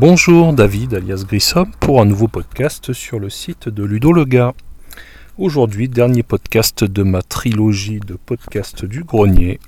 [0.00, 4.54] Bonjour David alias Grissom pour un nouveau podcast sur le site de Ludo Lega.
[5.36, 9.60] Aujourd'hui, dernier podcast de ma trilogie de podcasts du grenier.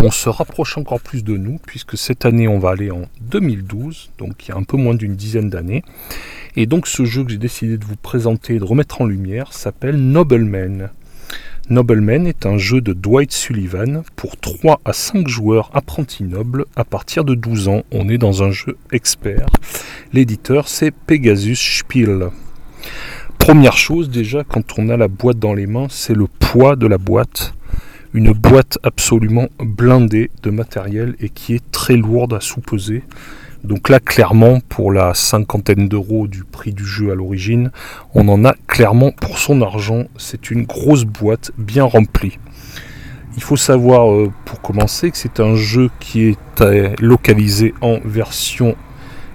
[0.00, 4.10] On se rapproche encore plus de nous puisque cette année on va aller en 2012,
[4.18, 5.84] donc il y a un peu moins d'une dizaine d'années.
[6.56, 9.52] Et donc ce jeu que j'ai décidé de vous présenter et de remettre en lumière
[9.52, 10.90] s'appelle Nobleman.
[11.70, 16.84] Nobleman est un jeu de Dwight Sullivan pour 3 à 5 joueurs apprentis nobles à
[16.84, 17.82] partir de 12 ans.
[17.92, 19.44] On est dans un jeu expert.
[20.14, 22.30] L'éditeur c'est Pegasus Spiel.
[23.36, 26.86] Première chose déjà quand on a la boîte dans les mains, c'est le poids de
[26.86, 27.52] la boîte.
[28.14, 33.02] Une boîte absolument blindée de matériel et qui est très lourde à sous-peser.
[33.64, 37.70] Donc là, clairement, pour la cinquantaine d'euros du prix du jeu à l'origine,
[38.14, 40.04] on en a clairement pour son argent.
[40.16, 42.38] C'est une grosse boîte bien remplie.
[43.36, 47.98] Il faut savoir, euh, pour commencer, que c'est un jeu qui est euh, localisé en
[48.04, 48.76] version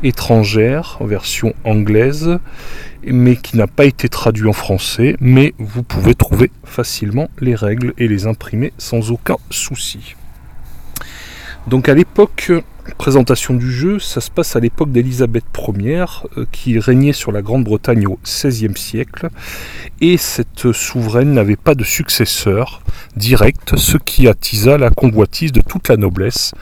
[0.03, 2.39] étrangère, en version anglaise,
[3.05, 7.93] mais qui n'a pas été traduit en français, mais vous pouvez trouver facilement les règles
[7.97, 10.15] et les imprimer sans aucun souci.
[11.67, 12.51] Donc à l'époque,
[12.97, 15.45] présentation du jeu, ça se passe à l'époque d'Élisabeth
[15.77, 16.05] Ier,
[16.37, 19.29] euh, qui régnait sur la Grande-Bretagne au XVIe siècle,
[20.01, 22.81] et cette souveraine n'avait pas de successeur
[23.15, 26.53] direct, ce qui attisa la convoitise de toute la noblesse,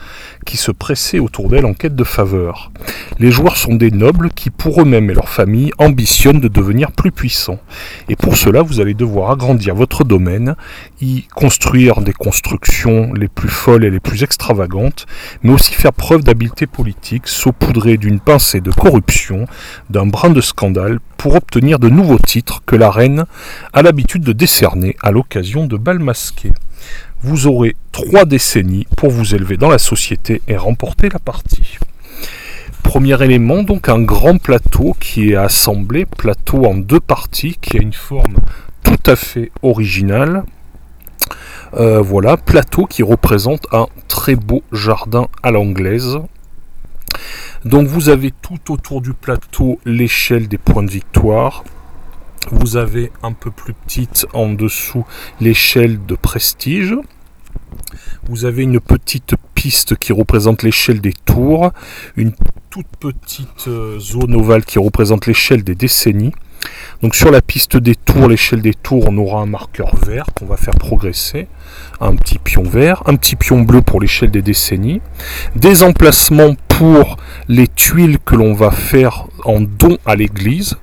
[0.46, 2.70] qui se pressait autour d'elle en quête de faveur.
[3.18, 7.12] Les joueurs sont des nobles qui, pour eux-mêmes et leur famille, ambitionnent de devenir plus
[7.12, 7.60] puissants.
[8.08, 10.56] Et pour cela, vous allez devoir agrandir votre domaine,
[11.00, 15.06] y construire des constructions les plus folles et les plus extravagantes,
[15.42, 19.46] mais aussi faire preuve d'habileté politique saupoudrée d'une pincée de corruption,
[19.90, 23.24] d'un brin de scandale, pour obtenir de nouveaux titres que la reine
[23.72, 26.52] a l'habitude de décerner à l'occasion de bals masqués.
[27.22, 31.78] Vous aurez trois décennies pour vous élever dans la société et remporter la partie.
[32.82, 37.82] Premier élément, donc un grand plateau qui est assemblé, plateau en deux parties, qui a
[37.82, 38.36] une forme
[38.82, 40.42] tout à fait originale,
[41.74, 46.18] euh, voilà, plateau qui représente un très beau jardin à l'anglaise.
[47.64, 51.64] Donc vous avez tout autour du plateau l'échelle des points de victoire.
[52.50, 55.04] Vous avez un peu plus petite en dessous
[55.40, 56.96] l'échelle de prestige.
[58.28, 61.72] Vous avez une petite piste qui représente l'échelle des tours,
[62.16, 62.32] une
[62.70, 66.32] toute petite euh, zone ovale qui représente l'échelle des décennies.
[67.02, 70.46] Donc sur la piste des tours, l'échelle des tours, on aura un marqueur vert qu'on
[70.46, 71.48] va faire progresser,
[72.00, 75.00] un petit pion vert, un petit pion bleu pour l'échelle des décennies,
[75.56, 77.16] des emplacements pour
[77.48, 80.76] les tuiles que l'on va faire en don à l'église,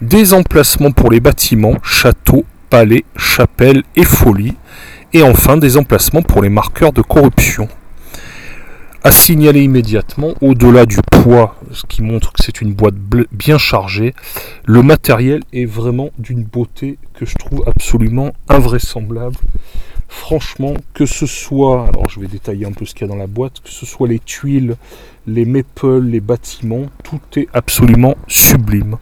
[0.00, 4.56] des emplacements pour les bâtiments, châteaux, palais, chapelles et folies,
[5.12, 7.68] et enfin des emplacements pour les marqueurs de corruption
[9.04, 12.94] à signaler immédiatement, au-delà du poids, ce qui montre que c'est une boîte
[13.32, 14.14] bien chargée,
[14.64, 19.36] le matériel est vraiment d'une beauté que je trouve absolument invraisemblable.
[20.08, 23.18] Franchement, que ce soit, alors je vais détailler un peu ce qu'il y a dans
[23.18, 24.76] la boîte, que ce soit les tuiles,
[25.26, 28.98] les maples, les bâtiments, tout est absolument sublime.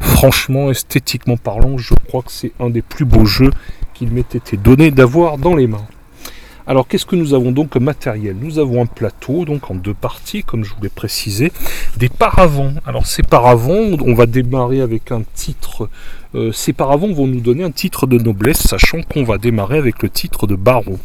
[0.00, 3.50] Franchement, esthétiquement parlant, je crois que c'est un des plus beaux jeux
[3.92, 5.86] qu'il m'ait été donné d'avoir dans les mains.
[6.66, 8.36] Alors qu'est-ce que nous avons donc comme matériel?
[8.40, 11.52] Nous avons un plateau, donc en deux parties, comme je vous l'ai précisé,
[11.96, 12.72] des paravents.
[12.86, 15.88] Alors ces paravents, on va démarrer avec un titre.
[16.34, 20.02] Euh, ces paravents vont nous donner un titre de noblesse, sachant qu'on va démarrer avec
[20.02, 20.98] le titre de baron.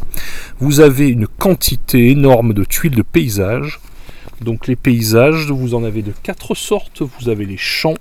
[0.60, 3.80] Vous avez une quantité énorme de tuiles de paysage.
[4.42, 7.02] Donc les paysages, vous en avez de quatre sortes.
[7.02, 7.96] Vous avez les champs,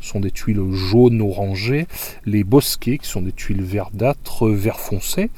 [0.00, 1.86] sont des tuiles jaunes orangées,
[2.24, 5.30] les bosquets qui sont des tuiles verdâtres, vert foncé,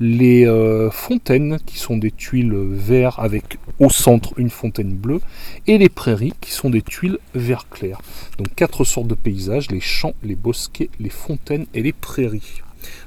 [0.00, 5.20] les euh, fontaines qui sont des tuiles vert avec au centre une fontaine bleue,
[5.66, 8.00] et les prairies qui sont des tuiles vert clair.
[8.38, 12.62] Donc quatre sortes de paysages, les champs, les bosquets, les fontaines et les prairies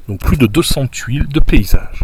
[0.07, 2.01] donc plus de 200 tuiles de paysage.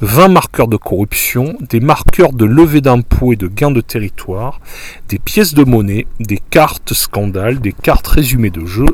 [0.00, 4.60] 20 marqueurs de corruption, des marqueurs de levée d'impôts et de gains de territoire,
[5.08, 8.86] des pièces de monnaie, des cartes scandales, des cartes résumées de jeu,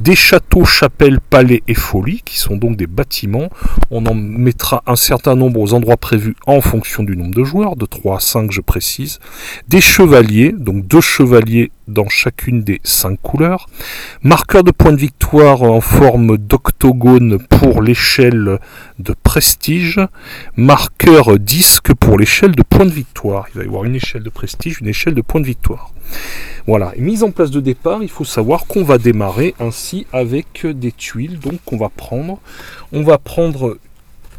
[0.00, 3.48] des châteaux, chapelles, palais et folies, qui sont donc des bâtiments.
[3.90, 7.76] On en mettra un certain nombre aux endroits prévus en fonction du nombre de joueurs,
[7.76, 9.20] de 3 à 5 je précise,
[9.68, 13.68] des chevaliers, donc deux chevaliers dans chacune des cinq couleurs.
[14.22, 18.58] Marqueur de point de victoire en forme d'octogone pour l'échelle
[18.98, 20.00] de prestige.
[20.56, 23.46] Marqueur disque pour l'échelle de point de victoire.
[23.54, 25.92] Il va y avoir une échelle de prestige, une échelle de point de victoire.
[26.66, 30.92] Voilà, mise en place de départ, il faut savoir qu'on va démarrer ainsi avec des
[30.92, 31.38] tuiles.
[31.38, 32.38] Donc on va prendre,
[32.92, 33.78] on va prendre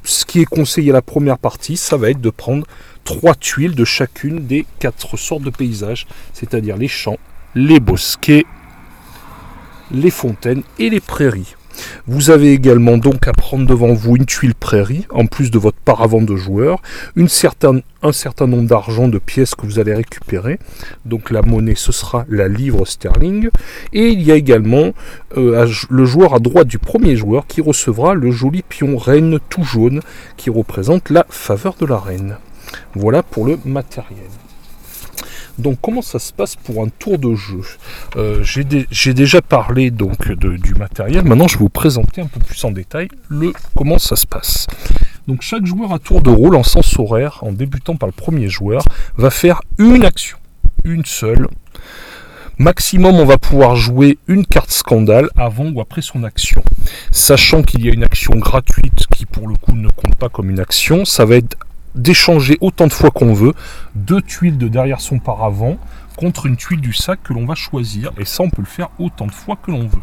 [0.04, 2.66] ce qui est conseillé à la première partie, ça va être de prendre
[3.04, 7.18] trois tuiles de chacune des quatre sortes de paysages, c'est-à-dire les champs,
[7.56, 8.46] les bosquets,
[9.92, 11.56] les fontaines et les prairies.
[12.08, 15.78] Vous avez également donc à prendre devant vous une tuile prairie, en plus de votre
[15.78, 16.82] paravent de joueur,
[17.18, 20.60] un certain nombre d'argent de pièces que vous allez récupérer.
[21.06, 23.50] Donc la monnaie, ce sera la livre sterling.
[23.94, 24.92] Et il y a également
[25.38, 29.64] euh, le joueur à droite du premier joueur qui recevra le joli pion reine tout
[29.64, 30.02] jaune
[30.38, 32.38] qui représente la faveur de la reine.
[32.96, 34.30] Voilà pour le matériel.
[35.58, 37.62] Donc comment ça se passe pour un tour de jeu
[38.18, 41.24] euh, J'ai déjà parlé donc du matériel.
[41.24, 44.68] Maintenant, je vais vous présenter un peu plus en détail le comment ça se passe.
[45.28, 48.50] Donc chaque joueur à tour de rôle en sens horaire, en débutant par le premier
[48.50, 48.84] joueur,
[49.18, 50.38] va faire une action,
[50.84, 51.48] une seule.
[52.58, 56.64] Maximum, on va pouvoir jouer une carte scandale avant ou après son action.
[57.12, 60.50] Sachant qu'il y a une action gratuite qui pour le coup ne compte pas comme
[60.50, 61.58] une action, ça va être
[61.96, 63.54] d'échanger autant de fois qu'on veut
[63.96, 65.78] deux tuiles de derrière son paravent
[66.16, 68.12] contre une tuile du sac que l'on va choisir.
[68.20, 70.02] Et ça, on peut le faire autant de fois que l'on veut.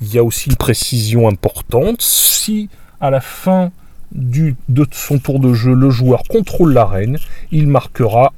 [0.00, 2.02] Il y a aussi une précision importante.
[2.02, 2.68] Si
[3.00, 3.70] à la fin
[4.12, 7.18] du, de son tour de jeu, le joueur contrôle l'arène,
[7.50, 8.32] il marquera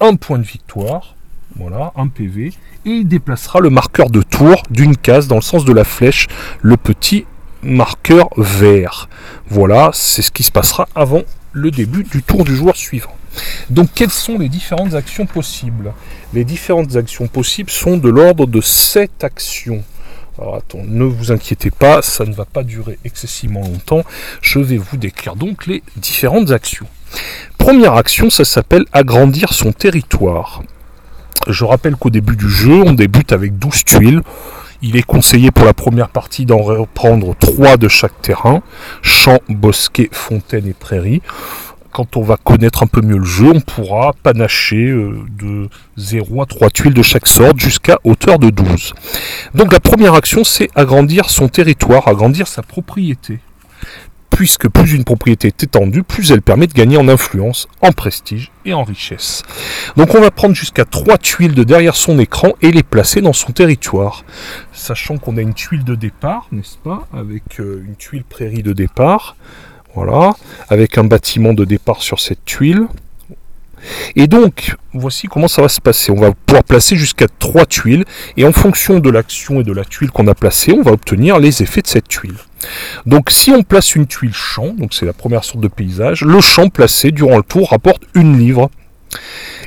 [0.00, 1.14] un point de victoire,
[1.56, 2.52] voilà, un PV,
[2.86, 6.28] et il déplacera le marqueur de tour d'une case dans le sens de la flèche,
[6.62, 7.26] le petit
[7.62, 9.08] marqueur vert.
[9.48, 11.22] Voilà, c'est ce qui se passera avant
[11.52, 13.14] le début du tour du joueur suivant.
[13.70, 15.92] Donc quelles sont les différentes actions possibles?
[16.32, 19.84] Les différentes actions possibles sont de l'ordre de 7 actions.
[20.38, 24.04] Alors attends, ne vous inquiétez pas, ça ne va pas durer excessivement longtemps.
[24.40, 26.86] Je vais vous décrire donc les différentes actions.
[27.58, 30.62] Première action, ça s'appelle agrandir son territoire.
[31.46, 34.22] Je rappelle qu'au début du jeu, on débute avec 12 tuiles.
[34.82, 38.62] Il est conseillé pour la première partie d'en reprendre 3 de chaque terrain,
[39.02, 41.20] champs, bosquets, fontaines et prairies.
[41.92, 45.68] Quand on va connaître un peu mieux le jeu, on pourra panacher euh, de
[45.98, 48.94] 0 à 3 tuiles de chaque sorte jusqu'à hauteur de 12.
[49.54, 53.40] Donc la première action, c'est agrandir son territoire, agrandir sa propriété
[54.40, 58.50] puisque plus une propriété est étendue, plus elle permet de gagner en influence, en prestige
[58.64, 59.42] et en richesse.
[59.98, 63.34] Donc on va prendre jusqu'à trois tuiles de derrière son écran et les placer dans
[63.34, 64.24] son territoire.
[64.80, 68.72] Sachant qu'on a une tuile de départ, n'est-ce pas, avec euh, une tuile prairie de
[68.72, 69.36] départ,
[69.94, 70.32] voilà,
[70.70, 72.86] avec un bâtiment de départ sur cette tuile.
[74.16, 76.10] Et donc, voici comment ça va se passer.
[76.10, 78.06] On va pouvoir placer jusqu'à trois tuiles,
[78.38, 81.38] et en fonction de l'action et de la tuile qu'on a placée, on va obtenir
[81.38, 82.38] les effets de cette tuile.
[83.04, 86.40] Donc si on place une tuile champ, donc c'est la première sorte de paysage, le
[86.40, 88.70] champ placé durant le tour rapporte une livre.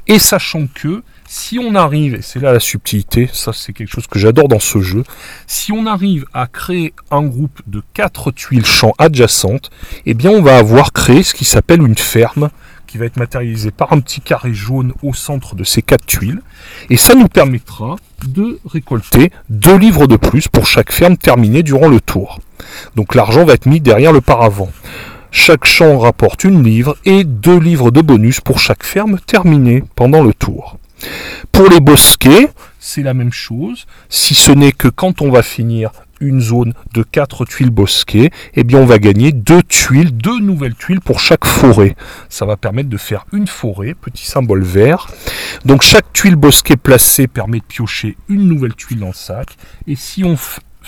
[0.07, 4.07] Et sachant que si on arrive, et c'est là la subtilité, ça c'est quelque chose
[4.07, 5.03] que j'adore dans ce jeu,
[5.47, 9.71] si on arrive à créer un groupe de quatre tuiles champs adjacentes,
[10.05, 12.49] eh bien on va avoir créé ce qui s'appelle une ferme
[12.93, 16.41] qui va être matérialisée par un petit carré jaune au centre de ces quatre tuiles.
[16.91, 17.95] Et ça nous permettra
[18.27, 22.39] de récolter deux livres de plus pour chaque ferme terminée durant le tour.
[22.95, 24.69] Donc l'argent va être mis derrière le paravent.
[25.31, 30.21] Chaque champ rapporte une livre et deux livres de bonus pour chaque ferme terminée pendant
[30.21, 30.77] le tour.
[31.51, 35.91] Pour les bosquets, c'est la même chose, si ce n'est que quand on va finir
[36.19, 40.75] une zone de 4 tuiles bosquets, eh bien on va gagner deux tuiles, deux nouvelles
[40.75, 41.95] tuiles pour chaque forêt.
[42.29, 45.07] Ça va permettre de faire une forêt, petit symbole vert.
[45.65, 49.57] Donc chaque tuile bosquet placée permet de piocher une nouvelle tuile dans le sac.
[49.88, 50.38] Et si on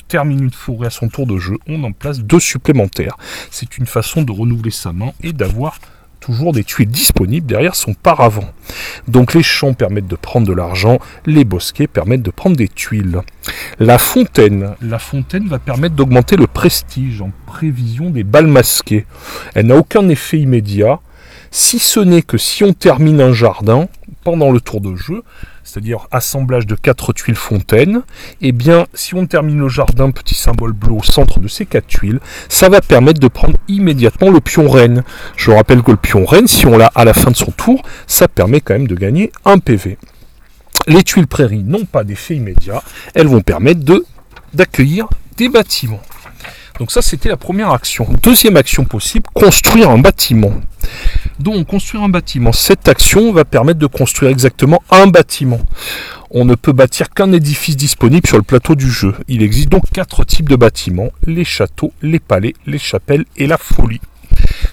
[0.08, 3.18] termine une forêt à son tour de jeu, on en place deux supplémentaires.
[3.52, 5.80] C'est une façon de renouveler sa main et d'avoir
[6.26, 8.50] toujours des tuiles disponibles derrière son paravent.
[9.08, 13.22] Donc les champs permettent de prendre de l'argent, les bosquets permettent de prendre des tuiles.
[13.80, 19.06] La fontaine, la fontaine va permettre d'augmenter le prestige en prévision des balles masquées.
[19.54, 21.00] Elle n'a aucun effet immédiat,
[21.52, 23.88] si ce n'est que si on termine un jardin
[24.26, 25.22] pendant le tour de jeu,
[25.64, 28.02] c'est-à-dire assemblage de quatre tuiles fontaines,
[28.42, 31.86] eh bien si on termine le jardin, petit symbole bleu au centre de ces quatre
[31.86, 35.04] tuiles, ça va permettre de prendre immédiatement le pion reine.
[35.38, 37.84] Je rappelle que le pion reine, si on l'a à la fin de son tour,
[38.08, 40.00] ça permet quand même de gagner un PV.
[40.88, 42.82] Les tuiles prairies n'ont pas d'effet immédiat,
[43.14, 44.06] elles vont permettre de
[44.56, 46.02] d'accueillir des bâtiments.
[46.80, 48.08] Donc ça, c'était la première action.
[48.24, 50.54] Deuxième action possible, construire un bâtiment.
[51.40, 55.60] Donc construire un bâtiment, cette action va permettre de construire exactement un bâtiment.
[56.32, 59.16] on ne peut bâtir qu'un édifice disponible sur le plateau du jeu.
[59.28, 63.58] Il existe donc quatre types de bâtiments, les châteaux, les palais, les chapelles et la
[63.58, 64.02] folie.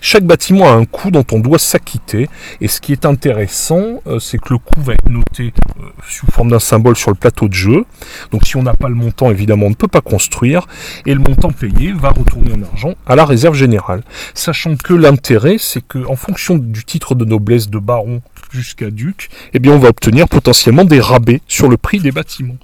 [0.04, 2.28] Chaque bâtiment a un coût dont on doit s'acquitter.
[2.60, 6.26] Et ce qui est intéressant, euh, c'est que le coût va être noté euh, sous
[6.26, 7.84] forme d'un symbole sur le plateau de jeu.
[8.32, 10.66] Donc si on n'a pas le montant, évidemment, on ne peut pas construire.
[11.06, 14.02] Et le montant payé va retourner en argent à la réserve générale.
[14.34, 19.60] Sachant que l'intérêt, c'est qu'en fonction du titre de noblesse de baron jusqu'à duc, eh
[19.60, 22.58] bien on va obtenir potentiellement des rabais sur le prix des bâtiments.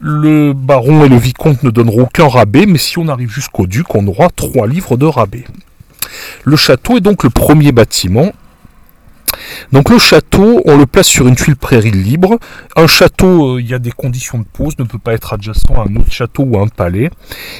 [0.00, 3.94] Le baron et le vicomte ne donneront aucun rabais, mais si on arrive jusqu'au duc,
[3.94, 5.44] on aura trois livres de rabais.
[6.44, 8.32] Le château est donc le premier bâtiment.
[9.72, 12.38] Donc le château, on le place sur une tuile prairie libre.
[12.76, 15.66] Un château, euh, il y a des conditions de pose, ne peut pas être adjacent
[15.74, 17.10] à un autre château ou à un palais.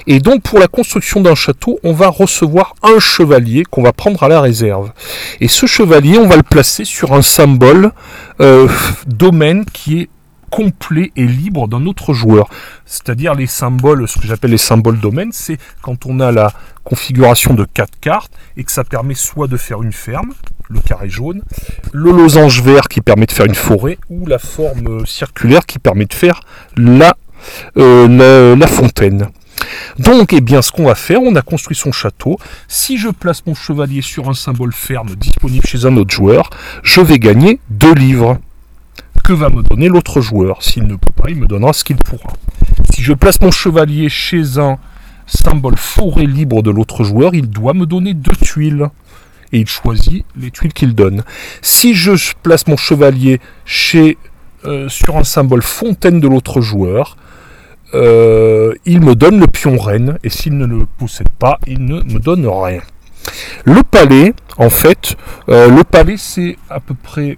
[0.06, 4.22] Et donc pour la construction d'un château, on va recevoir un chevalier qu'on va prendre
[4.22, 4.92] à la réserve.
[5.40, 7.92] Et ce chevalier, on va le placer sur un symbole
[8.40, 8.68] euh,
[9.06, 10.08] domaine qui est
[10.50, 12.48] complet et libre d'un autre joueur.
[12.86, 16.52] C'est-à-dire les symboles, ce que j'appelle les symboles domaine, c'est quand on a la
[16.84, 20.32] configuration de quatre cartes et que ça permet soit de faire une ferme,
[20.68, 21.42] le carré jaune,
[21.92, 26.06] le losange vert qui permet de faire une forêt, ou la forme circulaire qui permet
[26.06, 26.40] de faire
[26.76, 27.16] la,
[27.76, 29.28] euh, la, fontaine.
[29.98, 32.38] Donc, eh bien, ce qu'on va faire, on a construit son château.
[32.68, 36.50] Si je place mon chevalier sur un symbole ferme disponible chez un autre joueur,
[36.82, 38.38] je vais gagner deux livres
[39.32, 40.62] va me donner l'autre joueur.
[40.62, 42.32] S'il ne peut pas, il me donnera ce qu'il pourra.
[42.92, 44.78] Si je place mon chevalier chez un
[45.26, 48.88] symbole forêt libre de l'autre joueur, il doit me donner deux tuiles.
[49.52, 51.24] Et il choisit les tuiles qu'il donne.
[51.62, 54.18] Si je place mon chevalier chez,
[54.64, 57.16] euh, sur un symbole fontaine de l'autre joueur,
[57.94, 60.18] euh, il me donne le pion reine.
[60.22, 62.82] Et s'il ne le possède pas, il ne me donne rien.
[63.64, 65.16] Le palais, en fait,
[65.48, 67.36] euh, le palais c'est à peu près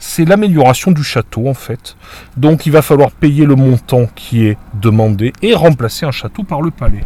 [0.00, 1.96] c'est l'amélioration du château en fait.
[2.36, 6.62] Donc il va falloir payer le montant qui est demandé et remplacer un château par
[6.62, 7.04] le palais.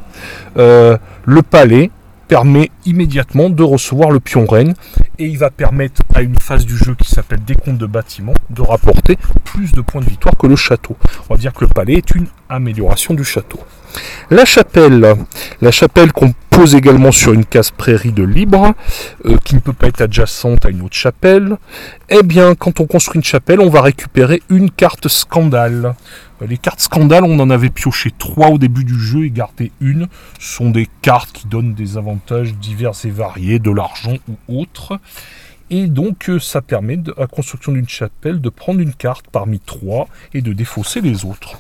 [0.57, 0.97] Euh,
[1.27, 1.91] le palais
[2.29, 4.75] permet immédiatement de recevoir le pion reine
[5.19, 8.63] et il va permettre à une phase du jeu qui s'appelle décompte de bâtiments de
[8.63, 10.97] rapporter plus de points de victoire que le château.
[11.29, 13.61] On va dire que le palais est une amélioration du château.
[14.31, 15.15] La chapelle,
[15.61, 18.75] la chapelle qu'on pose également sur une case prairie de libre,
[19.25, 21.57] euh, qui ne peut pas être adjacente à une autre chapelle.
[22.11, 25.97] Eh bien, quand on construit une chapelle, on va récupérer une carte scandale.
[26.41, 29.73] Euh, les cartes scandales, on en avait pioché trois au début du jeu et gardé
[29.81, 30.07] une.
[30.39, 35.01] Ce sont des cartes qui donnent des avantages divers et variés, de l'argent ou autre.
[35.71, 39.59] Et donc, euh, ça permet à la construction d'une chapelle de prendre une carte parmi
[39.59, 41.59] trois et de défausser les autres.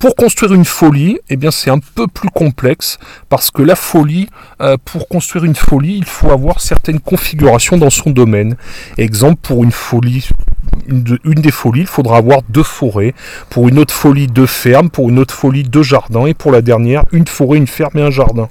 [0.00, 4.30] Pour construire une folie, eh bien c'est un peu plus complexe parce que la folie,
[4.62, 8.56] euh, pour construire une folie, il faut avoir certaines configurations dans son domaine.
[8.96, 10.26] Exemple pour une folie,
[10.88, 13.14] une, des folies, il faudra avoir deux forêts.
[13.50, 14.88] Pour une autre folie, deux fermes.
[14.88, 16.24] Pour une autre folie, deux jardins.
[16.24, 18.48] Et pour la dernière, une forêt, une ferme et un jardin.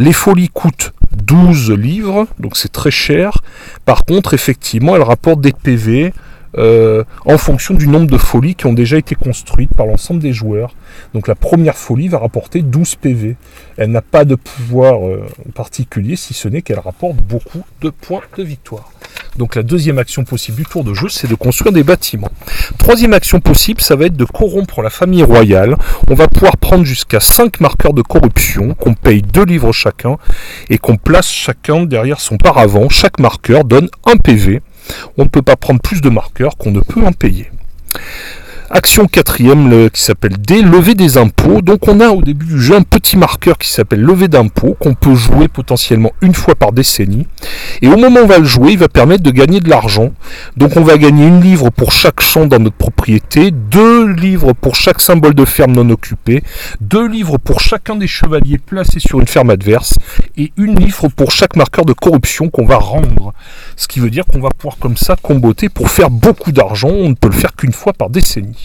[0.00, 3.38] Les folies coûtent 12 livres, donc c'est très cher.
[3.84, 6.12] Par contre, effectivement, elles rapportent des PV,
[6.58, 10.32] euh, en fonction du nombre de folies qui ont déjà été construites par l'ensemble des
[10.32, 10.74] joueurs.
[11.14, 13.36] Donc la première folie va rapporter 12 PV.
[13.76, 18.22] Elle n'a pas de pouvoir euh, particulier si ce n'est qu'elle rapporte beaucoup de points
[18.36, 18.90] de victoire.
[19.36, 22.30] Donc la deuxième action possible du tour de jeu, c'est de construire des bâtiments.
[22.78, 25.76] Troisième action possible, ça va être de corrompre la famille royale.
[26.10, 30.18] On va pouvoir prendre jusqu'à 5 marqueurs de corruption, qu'on paye 2 livres chacun,
[30.68, 32.90] et qu'on place chacun derrière son paravent.
[32.90, 34.60] Chaque marqueur donne un PV
[35.18, 37.50] on ne peut pas prendre plus de marqueurs qu'on ne peut en payer.
[38.74, 41.60] Action quatrième qui s'appelle D, lever des impôts.
[41.60, 44.94] Donc on a au début du jeu un petit marqueur qui s'appelle lever d'impôts qu'on
[44.94, 47.26] peut jouer potentiellement une fois par décennie.
[47.82, 50.12] Et au moment où on va le jouer, il va permettre de gagner de l'argent.
[50.56, 54.74] Donc on va gagner une livre pour chaque champ dans notre propriété, deux livres pour
[54.74, 56.42] chaque symbole de ferme non occupé,
[56.80, 59.98] deux livres pour chacun des chevaliers placés sur une ferme adverse,
[60.38, 63.34] et une livre pour chaque marqueur de corruption qu'on va rendre.
[63.76, 66.88] Ce qui veut dire qu'on va pouvoir comme ça comboter pour faire beaucoup d'argent.
[66.88, 68.61] On ne peut le faire qu'une fois par décennie.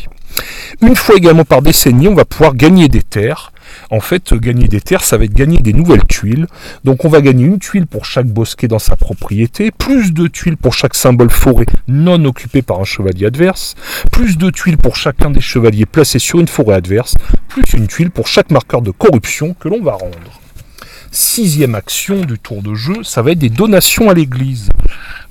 [0.81, 3.51] Une fois également par décennie, on va pouvoir gagner des terres.
[3.89, 6.47] En fait, gagner des terres, ça va être gagner des nouvelles tuiles.
[6.83, 10.57] Donc on va gagner une tuile pour chaque bosquet dans sa propriété, plus de tuiles
[10.57, 13.75] pour chaque symbole forêt non occupé par un chevalier adverse,
[14.11, 17.15] plus de tuiles pour chacun des chevaliers placés sur une forêt adverse,
[17.47, 20.41] plus une tuile pour chaque marqueur de corruption que l'on va rendre.
[21.11, 24.69] Sixième action du tour de jeu, ça va être des donations à l'église.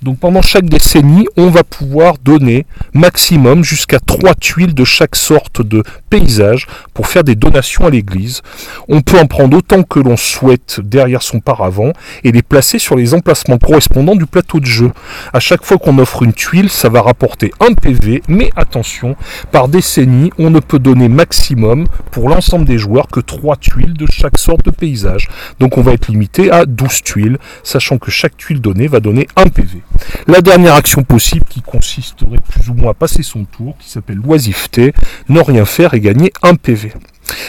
[0.02, 5.62] Donc pendant chaque décennie, on va pouvoir donner maximum jusqu'à trois tuiles de chaque sorte
[5.62, 8.42] de paysage pour faire des donations à l'église.
[8.88, 11.92] On peut en prendre autant que l'on souhaite derrière son paravent
[12.24, 14.92] et les placer sur les emplacements correspondants du plateau de jeu.
[15.32, 19.16] À chaque fois qu'on offre une tuile, ça va rapporter un PV, mais attention,
[19.50, 24.06] par décennie, on ne peut donner maximum pour l'ensemble des joueurs que trois tuiles de
[24.10, 25.28] chaque sorte de paysage.
[25.76, 29.48] On va être limité à 12 tuiles, sachant que chaque tuile donnée va donner un
[29.48, 29.82] PV.
[30.26, 34.20] La dernière action possible qui consisterait plus ou moins à passer son tour, qui s'appelle
[34.24, 34.92] l'oisiveté,
[35.28, 36.92] ne rien faire et gagner un PV.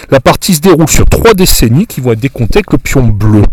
[0.10, 3.44] La partie se déroule sur trois décennies qui vont être décomptées avec le pion bleu.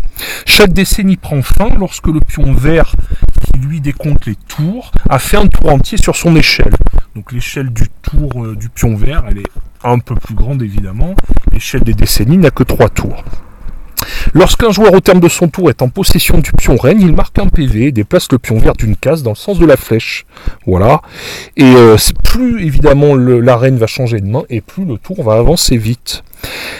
[0.45, 2.93] Chaque décennie prend fin lorsque le pion vert,
[3.43, 6.73] qui lui décompte les tours, a fait un tour entier sur son échelle.
[7.15, 9.51] Donc l'échelle du tour euh, du pion vert, elle est
[9.83, 11.15] un peu plus grande évidemment.
[11.51, 13.23] L'échelle des décennies n'a que trois tours.
[14.37, 17.39] Lorsqu'un joueur au terme de son tour est en possession du pion reine, il marque
[17.39, 20.25] un PV et déplace le pion vert d'une case dans le sens de la flèche.
[20.67, 21.01] Voilà.
[21.55, 25.35] Et euh, plus évidemment la reine va changer de main et plus le tour va
[25.35, 26.21] avancer vite.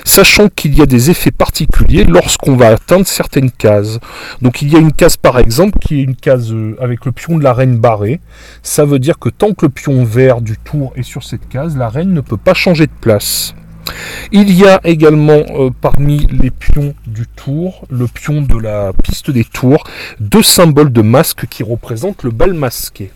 [0.03, 3.99] Sachant qu'il y a des effets particuliers lorsqu'on va atteindre certaines cases.
[4.41, 7.13] Donc il y a une case par exemple qui est une case euh, avec le
[7.13, 8.19] pion de la reine barré.
[8.63, 11.77] Ça veut dire que tant que le pion vert du tour est sur cette case,
[11.77, 13.55] la reine ne peut pas changer de place.
[14.31, 19.31] Il y a également euh, parmi les pions du tour, le pion de la piste
[19.31, 19.83] des tours,
[20.19, 23.11] deux symboles de masque qui représentent le bal masqué.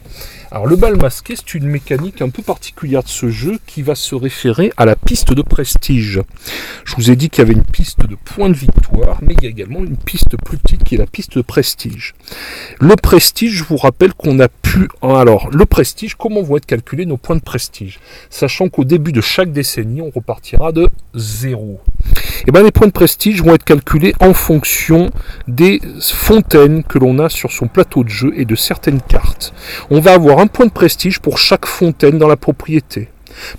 [0.52, 3.94] Alors le bal masqué, c'est une mécanique un peu particulière de ce jeu qui va
[3.94, 6.22] se référer à la piste de prestige.
[6.86, 8.56] Je vous ai dit qu'il y avait une piste de point de
[9.22, 12.16] mais il y a également une piste plus petite qui est la piste de prestige.
[12.80, 14.88] Le prestige, je vous rappelle qu'on a pu...
[15.02, 18.00] Alors, le prestige, comment vont être calculés nos points de prestige?
[18.30, 21.80] Sachant qu'au début de chaque décennie, on repartira de zéro.
[22.16, 25.10] Et eh bien, les points de prestige vont être calculés en fonction
[25.48, 29.54] des fontaines que l'on a sur son plateau de jeu et de certaines cartes.
[29.90, 33.10] On va avoir un point de prestige pour chaque fontaine dans la propriété.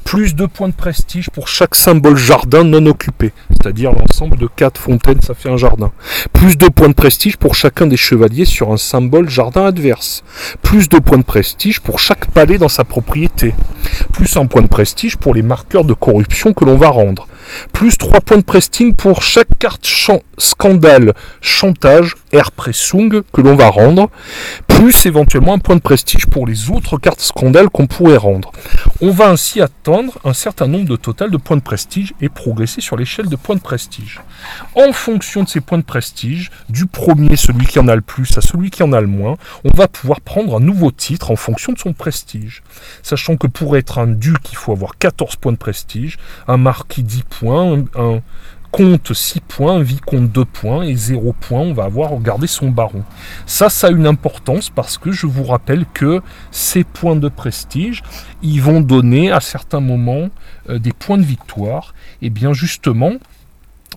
[0.05, 4.81] Plus de points de prestige pour chaque symbole jardin non occupé, c'est-à-dire l'ensemble de quatre
[4.81, 5.93] fontaines, ça fait un jardin.
[6.33, 10.23] Plus de points de prestige pour chacun des chevaliers sur un symbole jardin adverse.
[10.63, 13.55] Plus de points de prestige pour chaque palais dans sa propriété.
[14.13, 17.27] Plus un point de prestige pour les marqueurs de corruption que l'on va rendre
[17.73, 19.87] plus 3 points de prestige pour chaque carte
[20.39, 24.11] scandale, chantage, airpressung que l'on va rendre,
[24.67, 28.53] plus éventuellement un point de prestige pour les autres cartes scandales qu'on pourrait rendre.
[29.01, 32.81] On va ainsi attendre un certain nombre de total de points de prestige et progresser
[32.81, 34.21] sur l'échelle de points de prestige.
[34.75, 38.37] En fonction de ces points de prestige, du premier, celui qui en a le plus,
[38.39, 41.37] à celui qui en a le moins, on va pouvoir prendre un nouveau titre en
[41.37, 42.63] fonction de son prestige.
[43.03, 47.03] Sachant que pour être un duc, il faut avoir 14 points de prestige, un marquis
[47.03, 48.21] 10 points, un
[48.71, 52.71] comte 6 points, un vicomte 2 points et 0 points, on va avoir regardé son
[52.71, 53.03] baron.
[53.47, 58.03] Ça, ça a une importance parce que je vous rappelle que ces points de prestige,
[58.43, 60.31] ils vont donner à certains moments
[60.69, 61.95] euh, des points de victoire.
[62.23, 63.15] Et bien justement,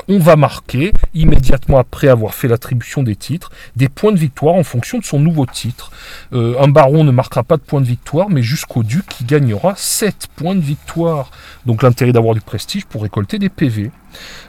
[0.07, 4.63] on va marquer, immédiatement après avoir fait l'attribution des titres, des points de victoire en
[4.63, 5.91] fonction de son nouveau titre.
[6.33, 9.73] Euh, un baron ne marquera pas de points de victoire, mais jusqu'au duc qui gagnera
[9.75, 11.31] 7 points de victoire.
[11.65, 13.91] Donc l'intérêt d'avoir du prestige pour récolter des PV.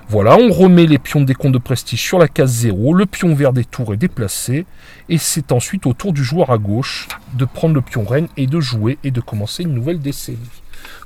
[0.09, 3.35] Voilà, on remet les pions des comptes de prestige sur la case 0, le pion
[3.35, 4.67] vert des tours est déplacé,
[5.09, 8.47] et c'est ensuite au tour du joueur à gauche de prendre le pion reine et
[8.47, 10.39] de jouer et de commencer une nouvelle décennie.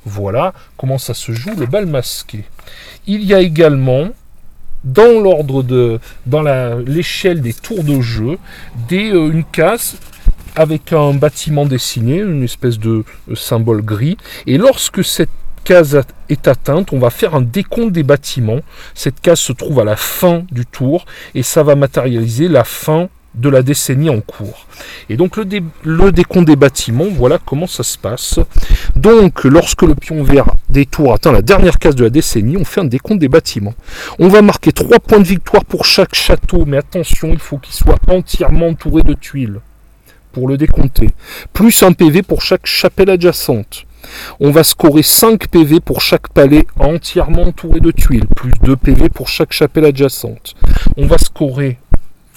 [0.05, 2.43] Voilà comment ça se joue le bal masqué.
[3.07, 4.09] Il y a également
[4.83, 6.43] dans l'ordre de dans
[6.85, 8.37] l'échelle des tours de jeu
[8.87, 9.97] des, euh, une case
[10.55, 14.17] avec un bâtiment dessiné, une espèce de euh, symbole gris.
[14.45, 15.29] Et lorsque cette
[15.63, 18.59] case est atteinte, on va faire un décompte des bâtiments.
[18.95, 23.09] Cette case se trouve à la fin du tour et ça va matérialiser la fin
[23.35, 24.65] de la décennie en cours.
[25.09, 28.39] Et donc le, décompte des bâtiments, voilà comment ça se passe.
[28.95, 32.65] Donc lorsque le pion vert des tours atteint la dernière case de la décennie, on
[32.65, 33.75] fait un décompte des bâtiments.
[34.19, 37.73] On va marquer 3 points de victoire pour chaque château, mais attention, il faut qu'il
[37.73, 39.59] soit entièrement entouré de tuiles
[40.31, 41.09] pour le décompter.
[41.53, 43.85] Plus un PV pour chaque chapelle adjacente.
[44.39, 49.09] On va scorer 5 PV pour chaque palais entièrement entouré de tuiles, plus 2 PV
[49.09, 50.55] pour chaque chapelle adjacente.
[50.97, 51.77] On va scorer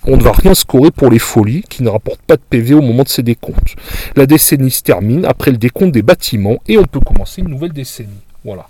[0.06, 2.82] on ne va rien scorer pour les folies qui ne rapportent pas de PV au
[2.82, 3.76] moment de ces décomptes.
[4.16, 7.72] La décennie se termine après le décompte des bâtiments et on peut commencer une nouvelle
[7.72, 8.08] décennie.
[8.44, 8.66] Voilà.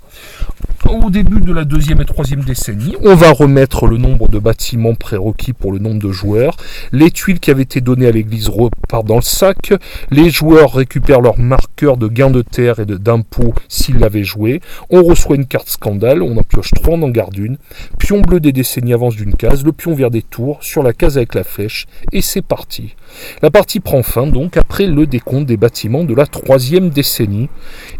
[0.89, 4.95] Au début de la deuxième et troisième décennie, on va remettre le nombre de bâtiments
[4.95, 6.55] prérequis pour le nombre de joueurs.
[6.91, 9.73] Les tuiles qui avaient été données à l'église repartent dans le sac.
[10.11, 14.61] Les joueurs récupèrent leur marqueur de gain de terre et d'impôts s'ils l'avaient joué.
[14.89, 17.57] On reçoit une carte scandale, on en pioche trois, on en garde une.
[17.97, 21.17] Pion bleu des décennies avance d'une case, le pion vert des tours, sur la case
[21.17, 22.95] avec la flèche, et c'est parti.
[23.41, 27.49] La partie prend fin donc après le décompte des bâtiments de la troisième décennie.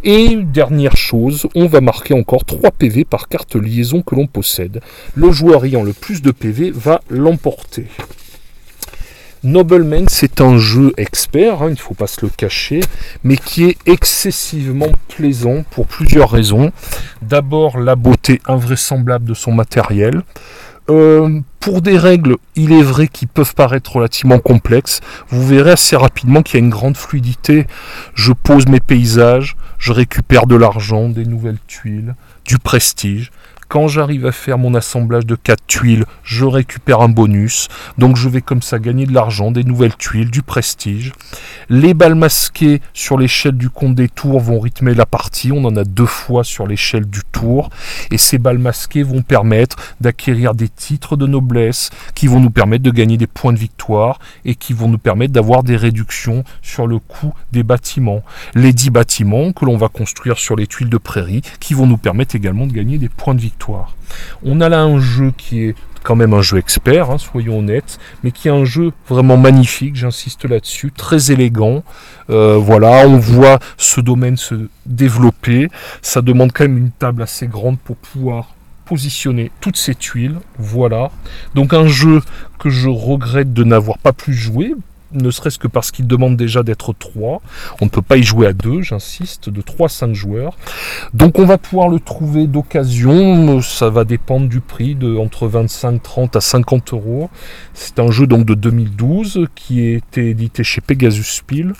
[0.03, 4.81] Et dernière chose, on va marquer encore 3 PV par carte liaison que l'on possède.
[5.15, 7.87] Le joueur ayant le plus de PV va l'emporter.
[9.43, 12.79] Nobleman, c'est un jeu expert, hein, il ne faut pas se le cacher,
[13.25, 16.71] mais qui est excessivement plaisant pour plusieurs raisons.
[17.21, 20.21] D'abord, la beauté invraisemblable de son matériel.
[20.89, 25.95] Euh, pour des règles, il est vrai qui peuvent paraître relativement complexes, vous verrez assez
[25.95, 27.67] rapidement qu'il y a une grande fluidité.
[28.15, 33.29] Je pose mes paysages, je récupère de l'argent, des nouvelles tuiles, du prestige.
[33.73, 37.69] Quand j'arrive à faire mon assemblage de 4 tuiles, je récupère un bonus.
[37.97, 41.11] Donc je vais comme ça gagner de l'argent, des nouvelles tuiles, du prestige.
[41.69, 45.51] Les balles masquées sur l'échelle du compte des tours vont rythmer la partie.
[45.51, 47.71] On en a deux fois sur l'échelle du tour.
[48.11, 52.83] Et ces balles masquées vont permettre d'acquérir des titres de noblesse qui vont nous permettre
[52.83, 56.85] de gagner des points de victoire et qui vont nous permettre d'avoir des réductions sur
[56.85, 58.21] le coût des bâtiments.
[58.53, 61.97] Les 10 bâtiments que l'on va construire sur les tuiles de prairie qui vont nous
[61.97, 63.62] permettre également de gagner des points de victoire.
[64.43, 67.97] On a là un jeu qui est quand même un jeu expert, hein, soyons honnêtes,
[68.23, 71.83] mais qui est un jeu vraiment magnifique, j'insiste là-dessus, très élégant.
[72.29, 75.69] Euh, voilà, on voit ce domaine se développer.
[76.01, 78.53] Ça demande quand même une table assez grande pour pouvoir
[78.85, 80.39] positionner toutes ces tuiles.
[80.59, 81.09] Voilà.
[81.55, 82.21] Donc un jeu
[82.59, 84.73] que je regrette de n'avoir pas plus joué
[85.13, 87.41] ne serait-ce que parce qu'il demande déjà d'être 3.
[87.81, 90.57] On ne peut pas y jouer à 2, j'insiste, de 3 à 5 joueurs.
[91.13, 96.01] Donc on va pouvoir le trouver d'occasion, ça va dépendre du prix, de entre 25,
[96.01, 97.29] 30 à 50 euros.
[97.73, 101.73] C'est un jeu donc de 2012 qui a été édité chez Pegasus Spiel.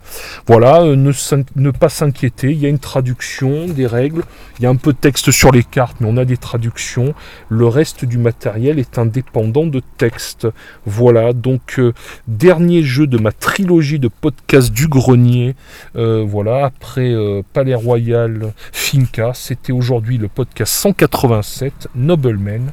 [0.47, 4.23] Voilà, euh, ne, pas s'inquiéter, il y a une traduction des règles,
[4.59, 7.13] il y a un peu de texte sur les cartes, mais on a des traductions.
[7.49, 10.47] Le reste du matériel est indépendant de texte.
[10.85, 11.93] Voilà, donc euh,
[12.27, 15.55] dernier jeu de ma trilogie de podcasts du grenier.
[15.95, 22.71] Euh, voilà, après euh, Palais Royal, Finca, c'était aujourd'hui le podcast 187, Nobleman.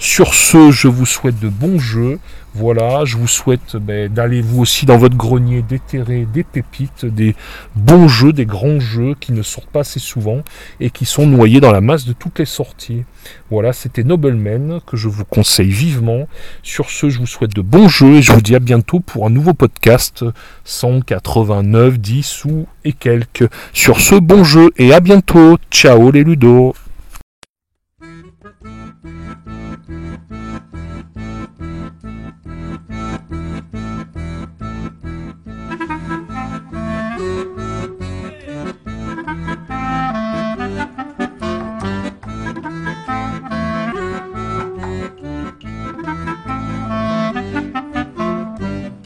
[0.00, 2.18] Sur ce, je vous souhaite de bons jeux.
[2.54, 7.34] Voilà, je vous souhaite ben, d'aller vous aussi dans votre grenier déterrer des pépites, des
[7.74, 10.42] bons jeux, des grands jeux qui ne sortent pas assez souvent
[10.78, 13.04] et qui sont noyés dans la masse de toutes les sorties.
[13.50, 16.28] Voilà, c'était Nobleman que je vous conseille vivement.
[16.62, 19.26] Sur ce, je vous souhaite de bons jeux et je vous dis à bientôt pour
[19.26, 20.24] un nouveau podcast
[20.64, 23.48] 189, 10 ou et quelques.
[23.72, 25.56] Sur ce, bon jeu et à bientôt.
[25.70, 26.74] Ciao les ludos.